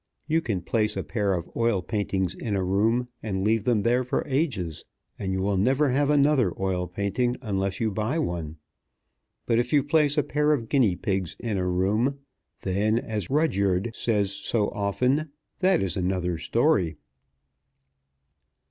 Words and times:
You 0.25 0.41
can 0.41 0.63
place 0.63 0.97
a 0.97 1.03
pair 1.03 1.33
of 1.35 1.47
oil 1.55 1.83
paintings 1.83 2.33
in 2.33 2.55
a 2.55 2.63
room, 2.63 3.09
and 3.21 3.43
leave 3.43 3.65
them 3.65 3.83
there 3.83 4.03
for 4.03 4.25
ages, 4.27 4.83
and 5.19 5.31
you 5.31 5.43
will 5.43 5.57
never 5.57 5.89
have 5.91 6.09
another 6.09 6.59
oil 6.59 6.87
painting 6.87 7.37
unless 7.39 7.79
you 7.79 7.91
buy 7.91 8.17
one; 8.17 8.57
but 9.45 9.59
if 9.59 9.71
you 9.71 9.83
place 9.83 10.17
a 10.17 10.23
pair 10.23 10.53
of 10.53 10.69
guinea 10.69 10.95
pigs 10.95 11.35
in 11.39 11.55
a 11.59 11.67
room 11.67 12.17
then, 12.61 12.97
as 12.97 13.29
Rudyard 13.29 13.91
says 13.93 14.31
so 14.31 14.69
often, 14.69 15.29
that 15.59 15.83
is 15.83 15.95
another 15.95 16.39
story. 16.39 16.95